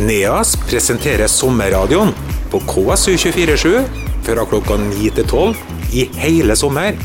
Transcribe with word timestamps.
NEAS 0.00 0.54
presenterer 0.68 1.30
sommerradioen 1.30 2.12
på 2.52 2.60
KSU247 2.68 3.84
fra 4.26 4.46
klokka 4.48 4.76
9 4.80 5.10
til 5.16 5.28
12 5.28 5.54
i 5.96 6.06
hele 6.20 6.56
sommer. 6.58 6.96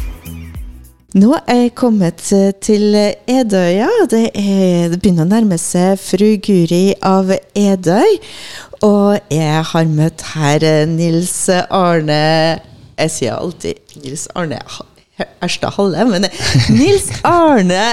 Nå 1.11 1.33
er 1.43 1.65
jeg 1.65 1.73
kommet 1.75 2.23
eh, 2.31 2.53
til 2.63 2.95
Edøya. 2.95 3.89
Det, 4.11 4.29
er, 4.31 4.87
det 4.93 4.99
begynner 5.01 5.27
å 5.27 5.31
nærme 5.33 5.57
seg 5.59 5.99
fru 5.99 6.37
Guri 6.39 6.93
av 7.03 7.33
Edøy. 7.51 8.15
Og 8.87 9.19
jeg 9.33 9.65
har 9.73 9.91
møtt 9.91 10.23
her 10.31 10.63
eh, 10.65 10.85
Nils 10.89 11.35
Arne 11.51 12.21
Jeg 12.95 13.11
sier 13.13 13.35
alltid 13.35 13.99
Nils 14.01 14.29
Arne 14.33 14.61
Erstad 15.41 15.75
Halle, 15.77 16.05
men 16.09 16.27
Nils 16.69 17.09
Arne 17.27 17.83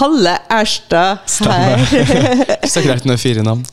Halle 0.00 0.36
Erstad 0.52 1.24
her. 1.48 2.68
Så 2.68 2.84
greit 2.84 3.06
med 3.08 3.20
fire 3.20 3.42
navn. 3.46 3.64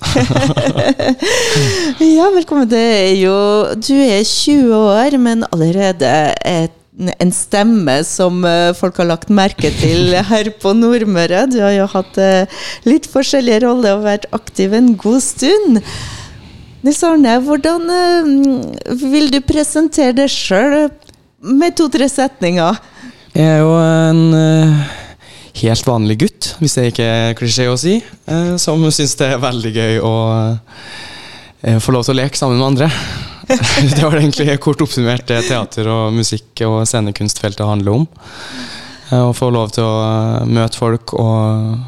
ja, 2.17 2.29
velkommen. 2.35 2.69
Det 2.71 2.81
er 2.81 3.15
jo 3.19 3.37
Du 3.75 3.95
er 3.95 4.23
20 4.23 4.75
år, 4.75 5.17
men 5.21 5.45
allerede 5.51 6.13
et 6.45 6.75
en 6.99 7.31
stemme 7.31 7.95
som 8.07 8.43
eh, 8.47 8.71
folk 8.75 8.97
har 8.99 9.07
lagt 9.07 9.31
merke 9.31 9.71
til 9.79 10.13
her 10.29 10.51
på 10.59 10.73
Nordmøre. 10.75 11.45
Du 11.51 11.59
har 11.63 11.73
jo 11.77 11.87
hatt 11.93 12.19
eh, 12.19 12.61
litt 12.87 13.07
forskjellige 13.09 13.63
roller 13.63 13.97
og 13.97 14.07
vært 14.07 14.27
aktiv 14.35 14.75
en 14.75 14.93
god 14.99 15.23
stund. 15.23 15.79
Nils 16.83 17.01
Arne, 17.07 17.37
hvordan 17.45 17.87
eh, 17.95 18.99
vil 18.99 19.31
du 19.31 19.39
presentere 19.47 20.15
deg 20.17 20.31
sjøl 20.33 20.89
med 21.39 21.77
to-tre 21.79 22.09
setninger? 22.11 22.79
Jeg 23.39 23.47
er 23.47 23.61
jo 23.63 23.71
en 23.79 24.21
helt 25.59 25.87
vanlig 25.87 26.17
gutt, 26.25 26.51
hvis 26.59 26.75
det 26.75 26.89
ikke 26.91 27.07
er 27.07 27.37
klisjé 27.39 27.69
å 27.71 27.77
si, 27.79 27.95
som 28.59 28.83
syns 28.91 29.15
det 29.19 29.29
er 29.31 29.39
veldig 29.39 29.71
gøy 29.77 29.99
å 30.03 30.13
få 31.79 31.95
lov 31.95 32.03
til 32.03 32.17
å 32.17 32.19
leke 32.19 32.39
sammen 32.39 32.59
med 32.59 32.67
andre. 32.73 32.91
det 33.95 34.03
var 34.03 34.17
egentlig 34.19 34.59
kort 34.61 34.81
oppsummert 34.83 35.25
det 35.29 35.41
teater 35.47 35.87
og 35.89 36.13
musikk 36.13 36.61
og 36.67 36.83
scenekunstfeltet 36.89 37.65
handler 37.65 38.01
om. 38.01 38.05
Eh, 39.09 39.23
å 39.23 39.33
få 39.33 39.49
lov 39.53 39.73
til 39.73 39.85
å 39.85 39.95
eh, 40.05 40.49
møte 40.49 40.77
folk 40.77 41.15
og 41.17 41.79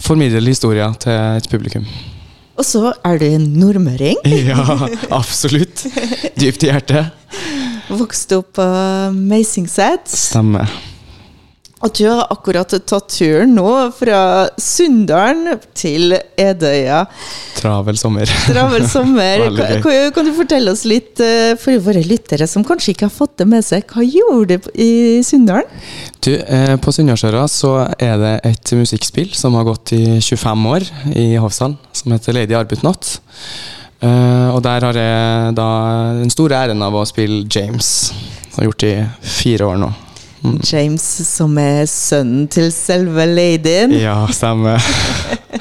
formidle 0.00 0.40
historier 0.48 0.94
til 1.02 1.12
et 1.12 1.50
publikum. 1.52 1.84
Og 2.60 2.66
så 2.66 2.90
er 3.06 3.20
du 3.20 3.26
nordmøring. 3.40 4.20
ja, 4.50 4.64
absolutt. 5.12 5.84
Dypt 6.40 6.64
i 6.64 6.72
hjertet. 6.72 7.12
Vokste 7.90 8.40
opp 8.40 8.54
på 8.58 8.68
Meisingset. 9.16 10.06
Stemmer. 10.10 10.70
At 11.80 11.96
du 11.96 12.04
har 12.04 12.26
akkurat 12.28 12.68
tatt 12.68 13.06
turen 13.08 13.54
nå 13.56 13.70
fra 13.96 14.18
Sunndalen 14.60 15.62
til 15.72 16.12
Edøya. 16.36 17.06
Travel 17.56 17.96
sommer. 17.96 18.28
Travel 18.50 18.84
sommer. 18.88 19.46
kan, 19.86 19.94
kan, 20.12 20.28
du 20.28 20.34
fortelle 20.36 20.74
oss 20.76 20.84
litt, 20.84 21.22
eh, 21.24 21.54
for 21.60 21.80
våre 21.86 22.04
lyttere 22.04 22.44
som 22.50 22.66
kanskje 22.68 22.92
ikke 22.92 23.08
har 23.08 23.14
fått 23.14 23.38
det 23.40 23.48
med 23.48 23.64
seg, 23.64 23.88
hva 23.88 24.04
gjorde 24.04 24.60
du 24.60 24.70
i 24.76 24.90
Sunndalen? 25.24 25.72
Du, 26.20 26.34
eh, 26.36 26.76
På 26.84 26.92
Sunndalsøra 26.92 27.46
så 27.48 27.72
er 27.96 28.20
det 28.20 28.36
et 28.52 28.76
musikkspill 28.76 29.32
som 29.32 29.56
har 29.56 29.64
gått 29.72 29.96
i 29.96 30.04
25 30.20 30.70
år 30.74 30.88
i 31.16 31.30
Hovsdal, 31.40 31.78
som 31.96 32.12
heter 32.12 32.36
Lady 32.36 32.60
Arbutnatt. 32.60 33.16
Uh, 34.00 34.48
og 34.54 34.62
der 34.64 34.86
har 34.86 34.96
jeg 34.96 35.56
da 35.58 35.70
den 36.16 36.30
store 36.32 36.56
æren 36.64 36.80
av 36.84 36.94
å 36.96 37.04
spille 37.08 37.44
James. 37.52 38.12
Har 38.56 38.70
gjort 38.70 38.84
det 38.84 38.94
i 38.96 39.34
fire 39.40 39.68
år 39.68 39.82
nå. 39.82 39.90
Mm. 40.40 40.56
James, 40.64 41.04
som 41.28 41.58
er 41.60 41.84
sønnen 41.90 42.46
til 42.48 42.70
selve 42.72 43.26
ladyen. 43.28 43.92
Ja, 44.00 44.22
stemmer. 44.32 44.80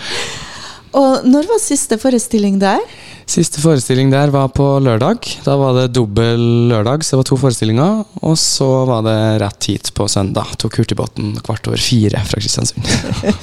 og 1.02 1.28
når 1.28 1.50
var 1.52 1.60
siste 1.64 2.00
forestilling 2.00 2.62
der? 2.62 2.80
Siste 3.30 3.62
forestilling 3.62 4.10
der 4.10 4.32
var 4.34 4.48
på 4.58 4.66
lørdag. 4.82 5.28
Da 5.46 5.54
var 5.60 5.76
det 5.78 5.92
dobbel 5.94 6.42
lørdag, 6.72 7.04
så 7.06 7.14
det 7.14 7.20
var 7.20 7.28
to 7.30 7.38
forestillinger. 7.38 8.00
Og 8.26 8.34
så 8.42 8.70
var 8.90 9.04
det 9.06 9.20
rett 9.44 9.68
hit 9.70 9.92
på 9.94 10.08
søndag. 10.10 10.56
Tok 10.58 10.80
hurtigbåten 10.80 11.36
kvart 11.46 11.70
over 11.70 11.78
fire 11.78 12.24
fra 12.26 12.42
Kristiansund. 12.42 12.90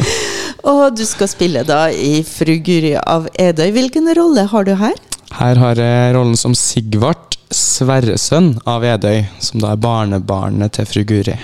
og 0.72 0.98
du 0.98 1.04
skal 1.06 1.30
spille 1.30 1.62
da 1.68 1.84
i 1.94 2.24
Fru 2.26 2.56
Guri 2.66 2.96
av 2.98 3.30
Edøy. 3.38 3.70
Hvilken 3.78 4.10
rolle 4.18 4.48
har 4.50 4.66
du 4.66 4.74
her? 4.74 4.98
Her 5.38 5.62
har 5.62 5.78
jeg 5.78 6.18
rollen 6.18 6.34
som 6.40 6.58
Sigvart 6.58 7.38
Sverresønn 7.54 8.56
av 8.66 8.82
Edøy, 8.82 9.22
som 9.38 9.62
da 9.62 9.76
er 9.76 9.82
barnebarnet 9.86 10.74
til 10.80 10.90
fru 10.90 11.06
Guri. 11.06 11.38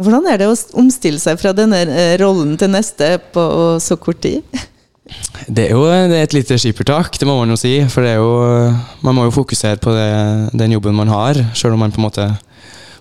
Hvordan 0.00 0.32
er 0.32 0.40
det 0.40 0.48
å 0.48 0.56
omstille 0.80 1.20
seg 1.20 1.36
fra 1.44 1.52
denne 1.52 1.84
eh, 1.84 2.16
rollen 2.24 2.56
til 2.56 2.72
neste 2.72 3.18
på 3.36 3.50
så 3.84 4.00
kort 4.00 4.24
tid? 4.24 4.62
Det 5.48 5.64
er 5.66 5.72
jo 5.74 5.82
det 5.88 6.14
er 6.14 6.28
et 6.28 6.34
lite 6.36 6.56
skippertak, 6.60 7.16
det 7.18 7.26
må 7.26 7.34
man 7.40 7.50
jo 7.50 7.58
si. 7.58 7.74
For 7.90 8.06
jo, 8.06 8.30
man 9.02 9.16
må 9.16 9.26
jo 9.26 9.34
fokusere 9.34 9.80
på 9.82 9.94
det, 9.96 10.08
den 10.54 10.76
jobben 10.76 10.94
man 10.96 11.10
har, 11.10 11.40
sjøl 11.58 11.74
om 11.74 11.82
man 11.82 11.94
på 11.94 12.00
en 12.00 12.06
måte 12.06 12.28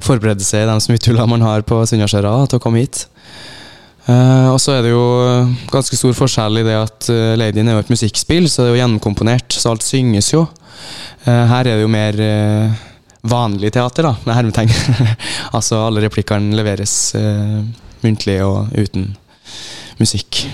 forbereder 0.01 0.45
seg 0.45 0.65
i 0.65 0.69
de 0.69 0.81
smutthullene 0.81 1.29
man 1.29 1.45
har 1.45 1.65
på 1.67 1.77
Sunnasjøra 1.85 2.33
til 2.49 2.57
å 2.57 2.63
komme 2.63 2.81
hit. 2.81 3.05
Uh, 4.07 4.49
og 4.49 4.57
så 4.61 4.79
er 4.79 4.85
det 4.85 4.95
jo 4.95 5.03
ganske 5.69 5.97
stor 5.97 6.15
forskjell 6.17 6.63
i 6.63 6.65
det 6.65 6.73
at 6.73 7.09
uh, 7.13 7.35
Ladyen 7.37 7.69
er 7.69 7.77
jo 7.77 7.83
et 7.83 7.91
musikkspill, 7.93 8.49
så 8.49 8.63
det 8.63 8.71
er 8.71 8.73
jo 8.73 8.79
gjennomkomponert, 8.81 9.53
så 9.53 9.75
alt 9.75 9.85
synges 9.85 10.31
jo. 10.33 10.47
Uh, 11.27 11.45
her 11.51 11.69
er 11.69 11.75
det 11.75 11.85
jo 11.85 11.91
mer 11.91 12.17
vanlig 13.21 13.69
teater, 13.75 14.09
da, 14.09 14.15
med 14.25 14.33
hermetegn. 14.39 14.73
altså 15.57 15.83
alle 15.85 16.01
replikkene 16.07 16.57
leveres 16.57 16.95
muntlig 18.01 18.39
og 18.41 18.73
uten 18.73 19.11
musikk. 20.01 20.47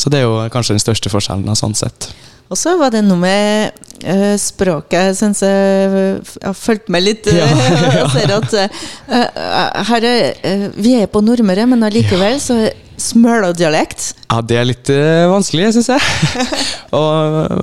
Så 0.00 0.12
det 0.12 0.22
er 0.22 0.28
jo 0.28 0.40
kanskje 0.52 0.78
den 0.78 0.82
største 0.82 1.12
forskjellen, 1.12 1.56
sånn 1.58 1.76
sett. 1.76 2.10
Og 2.50 2.58
så 2.58 2.72
var 2.80 2.90
det 2.90 3.04
noe 3.06 3.20
med 3.20 3.76
uh, 4.02 4.34
språket. 4.40 4.96
Jeg 5.12 5.18
syns 5.20 5.42
jeg 5.44 6.16
har 6.42 6.56
fulgt 6.58 6.88
med 6.90 7.04
litt. 7.04 7.28
Ja, 7.30 7.46
ja. 8.00 8.06
ser 8.10 8.32
at 8.34 8.56
uh, 8.58 9.82
her 9.92 10.06
er, 10.08 10.64
Vi 10.74 10.96
er 10.98 11.10
på 11.10 11.22
Nordmøre, 11.22 11.68
men 11.70 11.86
allikevel 11.86 12.40
ja. 12.40 12.42
så 12.42 12.56
smøladialekt. 13.00 14.08
Ja, 14.26 14.40
det 14.42 14.58
er 14.58 14.66
litt 14.66 14.90
uh, 14.90 15.28
vanskelig, 15.30 15.70
syns 15.76 15.92
jeg. 15.92 16.02
og, 16.98 17.06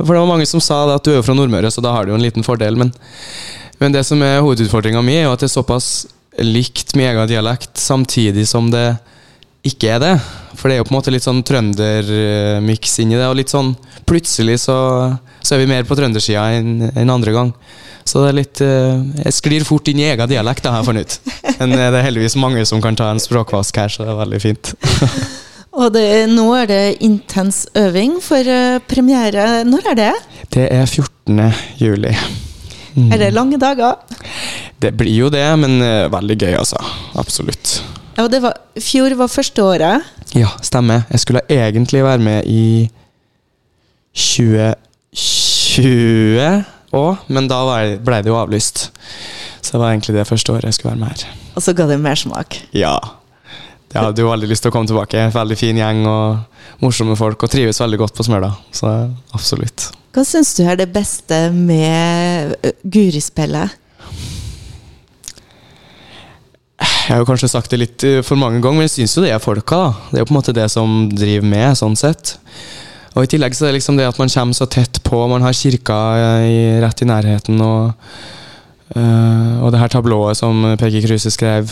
for 0.05 0.13
det 0.13 0.21
var 0.21 0.31
mange 0.31 0.47
som 0.47 0.63
sa 0.63 0.85
at 0.93 1.03
du 1.03 1.11
er 1.11 1.19
jo 1.19 1.25
fra 1.27 1.35
Nordmøre, 1.35 1.73
så 1.73 1.83
da 1.83 1.91
har 1.97 2.07
du 2.07 2.13
jo 2.13 2.21
en 2.21 2.23
liten 2.23 2.47
fordel. 2.47 2.79
Men, 2.79 2.95
men 3.83 3.97
det 3.97 4.05
som 4.07 4.23
er 4.23 4.39
hovedutfordringa 4.39 5.03
mi, 5.03 5.17
er 5.19 5.27
jo 5.27 5.35
at 5.35 5.43
det 5.43 5.49
er 5.49 5.55
såpass 5.57 5.91
likt 6.39 6.95
min 6.95 7.09
egen 7.09 7.27
dialekt, 7.27 7.75
samtidig 7.81 8.47
som 8.47 8.71
det 8.71 8.93
ikke 9.67 9.95
er 9.95 10.03
det. 10.03 10.13
For 10.57 10.69
det 10.69 10.77
er 10.77 10.81
jo 10.81 10.87
på 10.87 10.93
en 10.93 10.97
måte 10.97 11.13
litt 11.13 11.25
sånn 11.25 11.43
trøndermiks 11.45 12.97
inni 13.03 13.17
det. 13.17 13.27
Og 13.29 13.37
litt 13.37 13.53
sånn 13.53 13.75
plutselig 14.09 14.61
så, 14.65 14.77
så 15.41 15.55
er 15.55 15.61
vi 15.61 15.69
mer 15.69 15.85
på 15.87 15.97
trøndersida 15.97 16.47
enn 16.57 16.89
en 16.89 17.13
andre 17.13 17.35
gang. 17.35 17.51
Så 18.07 18.23
det 18.23 18.29
er 18.29 18.37
litt 18.37 18.61
uh, 18.63 19.01
Jeg 19.25 19.35
sklir 19.35 19.65
fort 19.67 19.89
inn 19.91 19.99
i 19.99 20.07
egen 20.07 20.31
dialekt, 20.31 20.63
da, 20.63 20.73
har 20.73 20.83
jeg 20.83 20.89
funnet 20.89 21.17
ut. 21.17 21.33
Men 21.59 21.75
det 21.75 21.89
er 21.89 22.05
heldigvis 22.05 22.37
mange 22.39 22.63
som 22.69 22.81
kan 22.83 22.95
ta 22.97 23.11
en 23.11 23.21
språkvask 23.21 23.81
her, 23.81 23.91
så 23.91 24.05
det 24.05 24.13
er 24.13 24.21
veldig 24.21 24.41
fint. 24.43 24.73
Og 25.77 25.91
det, 25.93 26.07
nå 26.31 26.47
er 26.57 26.69
det 26.71 26.81
intens 27.05 27.65
øving 27.77 28.17
for 28.23 28.47
uh, 28.47 28.79
premiere. 28.89 29.65
Når 29.67 29.91
er 29.91 29.99
det? 29.99 30.13
Det 30.55 30.69
er 30.73 30.87
14. 30.87 31.43
juli. 31.83 32.15
Mm. 32.95 33.11
Er 33.11 33.21
det 33.21 33.33
lange 33.35 33.59
dager? 33.61 33.99
Det 34.81 34.95
blir 34.97 35.13
jo 35.13 35.29
det, 35.33 35.45
men 35.59 35.77
veldig 36.13 36.37
gøy, 36.39 36.53
altså. 36.57 36.79
Absolutt. 37.19 37.75
Ja, 38.17 38.25
det 38.27 38.39
var, 38.41 38.53
Fjor 38.81 39.13
var 39.19 39.27
første 39.29 39.61
året. 39.63 40.01
Ja, 40.33 40.47
stemmer. 40.65 41.03
Jeg 41.13 41.19
skulle 41.21 41.41
egentlig 41.53 42.01
være 42.03 42.17
med 42.25 42.45
i 42.49 42.89
2020 44.17 46.63
òg, 46.97 47.17
men 47.29 47.47
da 47.51 47.59
ble 48.01 48.21
det 48.25 48.31
jo 48.31 48.39
avlyst. 48.39 48.87
Så 49.61 49.71
det 49.75 49.81
var 49.83 49.89
egentlig 49.91 50.15
det 50.17 50.25
første 50.29 50.51
året 50.55 50.65
jeg 50.69 50.75
skulle 50.77 50.93
være 50.95 51.03
med 51.03 51.09
her. 51.13 51.21
Og 51.53 51.61
så 51.61 51.69
ga 51.77 51.83
det 51.89 51.99
mersmak? 52.01 52.49
Ja. 52.73 52.97
Jeg 53.93 54.01
hadde 54.03 54.21
jo 54.21 54.31
veldig 54.31 54.49
lyst 54.49 54.61
til 54.65 54.71
å 54.71 54.73
komme 54.75 54.87
tilbake. 54.89 55.29
Veldig 55.33 55.57
fin 55.59 55.77
gjeng 55.79 56.05
og 56.09 56.37
morsomme 56.83 57.15
folk, 57.19 57.43
og 57.43 57.49
trives 57.53 57.81
veldig 57.81 57.99
godt 58.01 58.15
på 58.17 58.23
Smøla. 58.27 58.51
Så 58.75 58.87
absolutt. 59.37 59.79
Hva 60.15 60.23
syns 60.25 60.49
du 60.57 60.61
er 60.65 60.75
det 60.79 60.89
beste 60.93 61.37
med 61.53 62.55
Guri-spillet? 62.83 63.69
Jeg 67.07 67.15
har 67.15 67.21
jo 67.21 67.27
kanskje 67.29 67.47
sagt 67.47 67.71
det 67.71 67.77
litt 67.79 68.03
eh, 68.03 68.19
for 68.19 68.35
mange 68.35 68.59
ganger, 68.59 68.81
men 68.81 68.83
jeg 68.89 68.97
syns 68.97 69.13
jo 69.15 69.21
det 69.23 69.29
er 69.31 69.39
folka. 69.39 69.77
da. 69.79 70.07
Det 70.11 70.17
er 70.17 70.23
jo 70.25 70.27
på 70.27 70.33
en 70.33 70.39
måte 70.41 70.53
det 70.57 70.65
som 70.73 70.95
driver 71.07 71.47
med, 71.47 71.77
sånn 71.79 71.95
sett. 71.95 72.33
Og 73.13 73.23
I 73.23 73.29
tillegg 73.31 73.55
så 73.55 73.63
er 73.63 73.71
det 73.71 73.77
liksom 73.77 73.95
det 73.95 74.09
at 74.09 74.19
man 74.19 74.31
kommer 74.33 74.57
så 74.57 74.67
tett 74.67 74.99
på. 75.07 75.21
Man 75.31 75.45
har 75.45 75.55
kirka 75.55 75.95
i, 76.43 76.57
rett 76.83 77.03
i 77.05 77.07
nærheten. 77.07 77.63
Og, 77.63 78.11
øh, 78.99 79.53
og 79.63 79.71
det 79.71 79.79
her 79.79 79.93
tablået 79.95 80.41
som 80.41 80.59
Peggy 80.81 80.99
Kruse 81.05 81.31
skrev, 81.31 81.71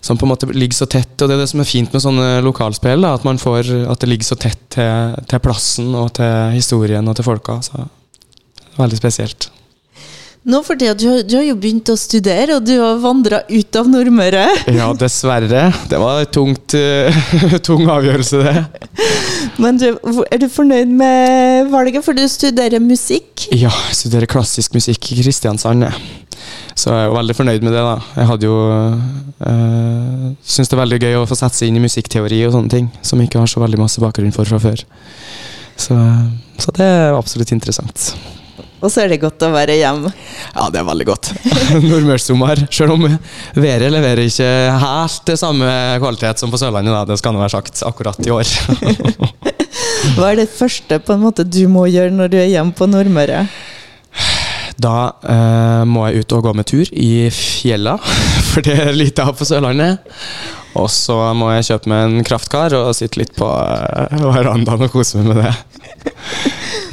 som 0.00 0.16
på 0.16 0.24
en 0.24 0.32
måte 0.32 0.48
ligger 0.48 0.80
så 0.80 0.88
tett. 0.88 1.12
Og 1.20 1.28
det 1.28 1.36
er 1.36 1.44
det 1.44 1.50
som 1.52 1.60
er 1.60 1.68
fint 1.68 1.92
med 1.92 2.06
sånne 2.06 2.32
lokalspill, 2.48 3.04
da, 3.04 3.12
at 3.20 3.28
man 3.28 3.42
får, 3.42 3.68
at 3.84 4.00
det 4.00 4.08
ligger 4.14 4.32
så 4.32 4.40
tett 4.48 4.64
til, 4.72 5.20
til 5.28 5.44
plassen 5.44 5.92
og 5.92 6.14
til 6.22 6.56
historien 6.56 7.04
og 7.04 7.20
til 7.20 7.28
folka. 7.28 7.60
Så 7.68 7.84
veldig 8.80 9.04
spesielt. 9.04 9.52
Nå 10.48 10.62
for 10.64 10.80
du, 10.80 10.86
du 10.96 11.34
har 11.36 11.44
jo 11.44 11.56
begynt 11.60 11.90
å 11.92 11.96
studere, 12.00 12.56
og 12.56 12.64
du 12.64 12.78
har 12.80 13.00
vandra 13.02 13.42
ut 13.50 13.76
av 13.76 13.88
Nordmøre. 13.92 14.46
Ja, 14.78 14.86
dessverre. 14.96 15.66
Det 15.90 15.98
var 16.00 16.22
en 16.22 16.30
tungt, 16.32 16.72
eh, 16.78 17.18
tung 17.66 17.84
avgjørelse, 17.90 18.40
det. 18.46 18.62
Men 19.60 19.76
du, 19.80 19.90
er 20.24 20.40
du 20.40 20.46
fornøyd 20.48 20.88
med 20.88 21.68
valget, 21.72 22.00
for 22.06 22.16
du 22.16 22.24
studerer 22.30 22.80
musikk? 22.80 23.48
Ja, 23.52 23.72
jeg 23.90 23.98
studerer 23.98 24.30
klassisk 24.30 24.78
musikk 24.78 25.10
i 25.12 25.18
Kristiansand. 25.20 25.84
Så 26.78 26.94
jeg 26.94 27.02
er 27.02 27.10
jo 27.10 27.18
veldig 27.18 27.36
fornøyd 27.36 27.68
med 27.68 27.74
det. 27.76 27.84
da. 27.84 27.98
Jeg 28.16 28.30
hadde 28.30 28.48
jo 28.48 28.56
øh, 28.72 30.26
Syns 30.46 30.70
det 30.70 30.76
er 30.78 30.82
veldig 30.84 31.00
gøy 31.02 31.18
å 31.18 31.28
få 31.28 31.36
sette 31.36 31.58
seg 31.58 31.68
inn 31.68 31.80
i 31.80 31.84
musikkteori 31.84 32.40
og 32.46 32.54
sånne 32.54 32.72
ting, 32.72 32.88
som 33.02 33.20
jeg 33.20 33.28
ikke 33.28 33.42
har 33.42 33.50
så 33.50 33.60
veldig 33.60 33.82
masse 33.82 34.00
bakgrunn 34.00 34.32
for 34.32 34.48
fra 34.48 34.62
før. 34.62 34.86
Så, 35.78 35.98
så 36.56 36.76
det 36.78 36.86
er 36.88 37.18
absolutt 37.18 37.52
interessant. 37.52 38.12
Og 38.78 38.92
så 38.92 39.02
er 39.02 39.10
det 39.10 39.20
godt 39.22 39.42
å 39.42 39.50
være 39.50 39.74
hjemme. 39.80 40.10
Ja, 40.54 40.68
det 40.70 40.80
er 40.80 40.86
veldig 40.86 41.06
godt. 41.08 41.32
Nordmørssommer. 41.88 42.62
Selv 42.74 42.94
om 42.94 43.06
været 43.58 43.90
leverer 43.90 44.22
ikke 44.24 44.50
helt 44.84 45.24
det 45.26 45.38
samme 45.40 45.70
kvalitet 45.98 46.42
som 46.42 46.52
på 46.52 46.60
Sørlandet, 46.60 46.94
da. 46.94 47.02
det 47.08 47.18
skal 47.18 47.34
nå 47.34 47.42
være 47.42 47.56
sagt 47.56 47.82
akkurat 47.86 48.20
i 48.22 48.34
år. 48.34 48.52
Hva 50.14 50.30
er 50.30 50.44
det 50.44 50.50
første 50.52 51.00
på 51.02 51.16
en 51.16 51.24
måte 51.26 51.46
du 51.46 51.64
må 51.70 51.88
gjøre 51.90 52.14
når 52.14 52.30
du 52.32 52.38
er 52.38 52.52
hjemme 52.52 52.76
på 52.76 52.86
Nordmøre? 52.90 53.46
Da 54.78 54.94
eh, 55.26 55.82
må 55.90 56.06
jeg 56.06 56.22
ut 56.22 56.34
og 56.36 56.44
gå 56.46 56.54
med 56.54 56.68
tur 56.70 56.90
i 56.94 57.26
fjella, 57.34 57.96
for 58.52 58.62
det 58.62 58.78
er 58.78 58.94
lite 58.94 59.26
av 59.26 59.34
på 59.38 59.48
Sørlandet. 59.48 60.04
Og 60.78 60.86
så 60.92 61.16
må 61.34 61.50
jeg 61.56 61.66
kjøpe 61.72 61.90
meg 61.90 62.04
en 62.06 62.26
kraftkar 62.26 62.76
og 62.78 62.92
sitte 62.94 63.24
litt 63.24 63.34
på 63.38 63.48
eh, 63.48 64.20
verandaen 64.22 64.86
og 64.86 64.92
kose 64.94 65.18
meg 65.18 65.32
med 65.32 65.42
det. 65.42 66.12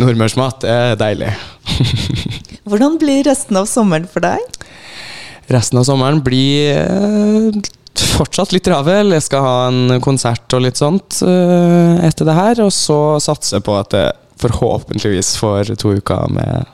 Nordmørsmat 0.01 0.65
er 0.65 0.97
deilig. 0.97 1.29
Hvordan 2.69 2.99
blir 3.01 3.25
resten 3.27 3.57
av 3.59 3.67
sommeren 3.69 4.07
for 4.09 4.25
deg? 4.25 4.41
Resten 5.53 5.77
av 5.77 5.85
sommeren 5.85 6.21
blir 6.25 6.79
eh, 6.79 7.59
fortsatt 8.15 8.55
litt 8.55 8.65
travel. 8.65 9.13
Jeg 9.15 9.27
skal 9.27 9.45
ha 9.45 9.55
en 9.69 9.99
konsert 10.03 10.57
og 10.57 10.65
litt 10.65 10.79
sånt 10.81 11.21
eh, 11.25 12.05
etter 12.07 12.27
det 12.27 12.37
her. 12.37 12.63
Og 12.65 12.73
så 12.73 12.99
satse 13.23 13.61
på 13.65 13.77
at 13.77 13.93
jeg 13.95 14.15
forhåpentligvis 14.41 15.35
får 15.39 15.75
to 15.79 15.95
uker 15.99 16.31
med 16.33 16.65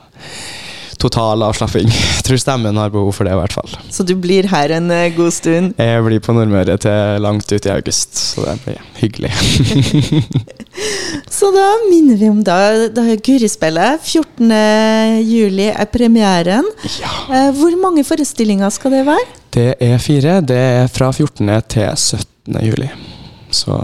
total 1.02 1.42
avslapping. 1.48 1.88
Jeg 1.90 2.22
tror 2.28 2.40
stemmen 2.40 2.78
har 2.80 2.92
behov 2.94 3.12
for 3.16 3.26
det, 3.28 3.34
i 3.34 3.40
hvert 3.40 3.56
fall. 3.56 3.74
Så 3.92 4.06
du 4.06 4.14
blir 4.18 4.48
her 4.52 4.72
en 4.78 4.90
eh, 4.94 5.08
god 5.16 5.34
stund. 5.34 5.74
Jeg 5.80 6.04
blir 6.06 6.22
på 6.22 6.34
Nordmøre 6.36 6.78
til 6.82 7.22
langt 7.24 7.50
ut 7.52 7.66
i 7.68 7.72
august, 7.74 8.14
så 8.34 8.46
det 8.46 8.56
blir 8.66 8.80
hyggelig. 9.02 9.32
Så 11.32 11.50
da 11.52 11.64
minner 11.90 12.16
vi 12.16 12.28
om 12.30 12.38
da, 12.44 12.56
da 12.94 13.02
Gurispillet. 13.20 14.00
14. 14.08 14.52
juli 15.26 15.66
er 15.68 15.88
premieren. 15.92 16.68
Ja. 17.00 17.12
Eh, 17.28 17.50
Hvor 17.58 17.76
mange 17.82 18.04
forestillinger 18.08 18.72
skal 18.72 18.94
det 18.96 19.02
være? 19.08 19.26
Det 19.52 19.68
er 19.84 19.98
fire. 20.00 20.38
Det 20.40 20.56
er 20.56 20.88
fra 20.92 21.10
14. 21.12 21.50
til 21.68 21.90
17. 21.92 22.60
juli. 22.64 22.88
Så 23.52 23.76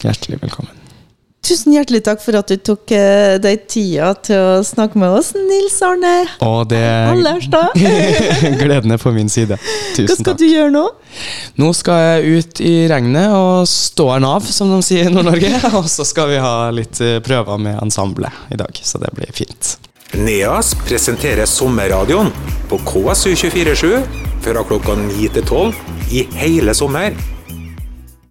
hjertelig 0.00 0.40
velkommen. 0.40 0.79
Tusen 1.40 1.72
hjertelig 1.72 2.02
takk 2.04 2.20
for 2.20 2.36
at 2.36 2.50
du 2.52 2.58
tok 2.60 2.92
uh, 2.92 3.38
deg 3.40 3.62
tida 3.70 4.10
til 4.20 4.36
å 4.36 4.58
snakke 4.66 5.00
med 5.00 5.14
oss, 5.16 5.30
Nils 5.32 5.78
Arne 5.82 6.12
Og 6.44 6.66
det 6.68 6.82
Allerstad. 6.84 7.72
Gleden 8.60 8.92
er 8.92 9.00
på 9.04 9.12
min 9.16 9.32
side. 9.32 9.56
Hva 9.56 10.04
skal 10.04 10.34
takk. 10.34 10.40
du 10.42 10.44
gjøre 10.44 10.74
nå? 10.74 10.84
Nå 11.56 11.70
skal 11.76 12.02
jeg 12.04 12.36
ut 12.36 12.60
i 12.60 12.74
regnet 12.92 13.32
og 13.32 13.64
stå 13.70 14.10
en 14.18 14.28
av, 14.28 14.44
som 14.44 14.68
de 14.74 14.82
sier 14.84 15.08
i 15.08 15.14
Nord-Norge. 15.14 15.54
Og 15.80 15.88
så 15.90 16.04
skal 16.08 16.28
vi 16.34 16.42
ha 16.44 16.54
litt 16.76 17.00
eh, 17.04 17.18
prøver 17.24 17.60
med 17.62 17.80
ensemblet 17.80 18.52
i 18.52 18.60
dag, 18.60 18.84
så 18.84 19.00
det 19.00 19.10
blir 19.16 19.32
fint. 19.32 19.78
NEAS 20.20 20.74
presenterer 20.84 21.48
sommerradioen 21.48 22.32
på 22.68 22.80
KSU247 22.84 24.00
fra 24.44 24.64
klokka 24.68 24.96
9 24.98 25.28
til 25.38 25.46
12 25.46 26.14
i 26.20 26.24
hele 26.36 26.76
sommer. 26.76 27.16